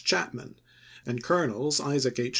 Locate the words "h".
2.17-2.29